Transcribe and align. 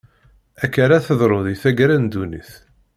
Akka 0.63 0.79
ara 0.85 1.05
teḍru 1.05 1.39
di 1.45 1.55
taggara 1.61 1.95
n 1.97 2.05
ddunit. 2.05 2.51